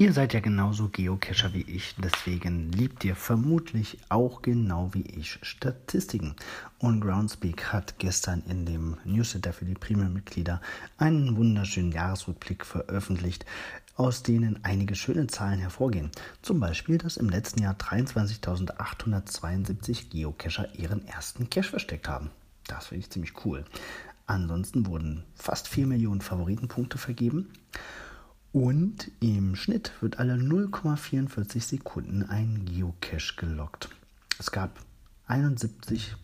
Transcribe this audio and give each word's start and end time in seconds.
Ihr 0.00 0.12
seid 0.14 0.32
ja 0.32 0.40
genauso 0.40 0.88
Geocacher 0.88 1.52
wie 1.52 1.60
ich, 1.60 1.94
deswegen 2.02 2.72
liebt 2.72 3.04
ihr 3.04 3.14
vermutlich 3.14 3.98
auch 4.08 4.40
genau 4.40 4.94
wie 4.94 5.02
ich 5.02 5.38
Statistiken. 5.42 6.36
Und 6.78 7.02
Groundspeak 7.02 7.70
hat 7.70 7.98
gestern 7.98 8.42
in 8.48 8.64
dem 8.64 8.96
Newsletter 9.04 9.52
für 9.52 9.66
die 9.66 9.74
Premium-Mitglieder 9.74 10.62
einen 10.96 11.36
wunderschönen 11.36 11.92
Jahresrückblick 11.92 12.64
veröffentlicht, 12.64 13.44
aus 13.94 14.22
denen 14.22 14.64
einige 14.64 14.94
schöne 14.94 15.26
Zahlen 15.26 15.60
hervorgehen. 15.60 16.10
Zum 16.40 16.60
Beispiel, 16.60 16.96
dass 16.96 17.18
im 17.18 17.28
letzten 17.28 17.60
Jahr 17.60 17.74
23.872 17.74 20.08
Geocacher 20.08 20.74
ihren 20.76 21.06
ersten 21.06 21.50
Cache 21.50 21.68
versteckt 21.68 22.08
haben. 22.08 22.30
Das 22.66 22.86
finde 22.86 23.00
ich 23.00 23.10
ziemlich 23.10 23.34
cool. 23.44 23.66
Ansonsten 24.26 24.86
wurden 24.86 25.24
fast 25.34 25.68
4 25.68 25.86
Millionen 25.86 26.22
Favoritenpunkte 26.22 26.96
vergeben. 26.96 27.52
Und 28.52 29.10
im 29.20 29.54
Schnitt 29.54 29.92
wird 30.00 30.18
alle 30.18 30.34
0,44 30.34 31.60
Sekunden 31.60 32.24
ein 32.24 32.64
Geocache 32.64 33.36
gelockt. 33.36 33.90
Es 34.38 34.50
gab 34.50 34.80
71 35.26 36.16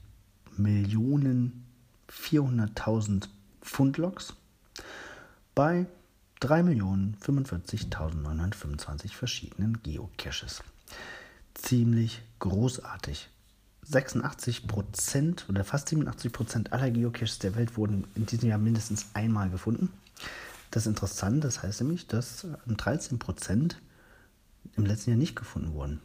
Millionen 0.56 1.66
400.000 2.10 3.28
Fundlogs 3.62 4.34
bei 5.54 5.86
3.045.925 6.40 9.14
verschiedenen 9.14 9.80
Geocaches. 9.82 10.62
Ziemlich 11.54 12.22
großartig. 12.40 13.30
86 13.82 14.66
Prozent 14.66 15.46
oder 15.48 15.62
fast 15.62 15.90
87 15.90 16.32
Prozent 16.32 16.72
aller 16.72 16.90
Geocaches 16.90 17.38
der 17.38 17.54
Welt 17.54 17.76
wurden 17.76 18.08
in 18.16 18.26
diesem 18.26 18.48
Jahr 18.48 18.58
mindestens 18.58 19.06
einmal 19.14 19.48
gefunden. 19.48 19.92
Das 20.76 20.82
ist 20.82 20.88
interessant, 20.88 21.42
das 21.42 21.62
heißt 21.62 21.80
nämlich, 21.80 22.06
dass 22.06 22.46
13 22.66 23.18
Prozent 23.18 23.80
im 24.76 24.84
letzten 24.84 25.08
Jahr 25.08 25.18
nicht 25.18 25.34
gefunden 25.34 25.72
wurden. 25.72 26.02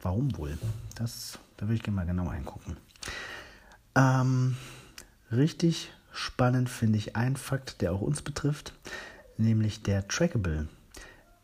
Warum 0.00 0.38
wohl? 0.38 0.56
Das, 0.94 1.40
da 1.56 1.66
würde 1.66 1.74
ich 1.74 1.82
gerne 1.82 1.96
mal 1.96 2.06
genauer 2.06 2.34
hingucken. 2.34 2.76
Ähm, 3.96 4.56
richtig 5.32 5.90
spannend 6.12 6.70
finde 6.70 6.98
ich 6.98 7.16
ein 7.16 7.34
Fakt, 7.34 7.80
der 7.80 7.92
auch 7.92 8.00
uns 8.00 8.22
betrifft, 8.22 8.74
nämlich 9.38 9.82
der 9.82 10.06
Trackable, 10.06 10.68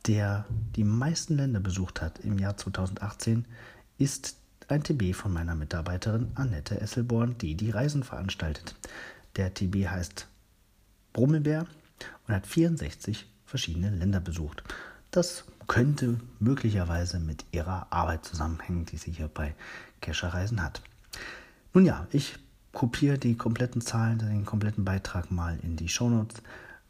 der 0.07 0.45
die 0.77 0.85
meisten 0.85 1.35
Länder 1.35 1.59
besucht 1.59 2.01
hat 2.01 2.21
im 2.21 2.39
Jahr 2.39 2.57
2018, 2.57 3.45
ist 3.99 4.37
ein 4.69 4.85
TB 4.85 5.17
von 5.17 5.33
meiner 5.33 5.57
Mitarbeiterin 5.57 6.31
Annette 6.37 6.81
Esselborn, 6.81 7.37
die 7.39 7.57
die 7.57 7.73
Reisen 7.73 8.05
veranstaltet. 8.05 8.77
Der 9.35 9.53
TB 9.53 9.89
heißt 9.89 10.29
Brummelbär 11.13 11.67
und 12.27 12.35
hat 12.35 12.47
64 12.47 13.27
verschiedene 13.45 13.91
Länder 13.91 14.21
besucht. 14.21 14.63
Das 15.11 15.45
könnte 15.67 16.21
möglicherweise 16.39 17.19
mit 17.19 17.45
ihrer 17.53 17.87
Arbeit 17.91 18.25
zusammenhängen, 18.25 18.87
die 18.87 18.97
sie 18.97 19.13
hier 19.13 19.29
bei 19.29 19.55
Kescherreisen 20.01 20.63
hat. 20.63 20.83
Nun 21.75 21.85
ja, 21.85 22.07
ich 22.11 22.37
kopiere 22.73 23.19
die 23.19 23.37
kompletten 23.37 23.81
Zahlen, 23.81 24.19
den 24.19 24.45
kompletten 24.45 24.85
Beitrag 24.85 25.31
mal 25.31 25.59
in 25.63 25.77
die 25.77 25.89
Shownotes. 25.89 26.43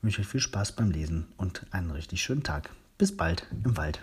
Wünsche 0.03 0.21
euch 0.21 0.29
viel 0.29 0.41
Spaß 0.41 0.73
beim 0.73 0.91
Lesen 0.91 1.27
und 1.37 1.67
einen 1.71 1.91
richtig 1.91 2.23
schönen 2.23 2.43
Tag. 2.43 2.71
Bis 2.99 3.17
bald 3.17 3.47
im 3.65 3.77
Wald. 3.77 4.01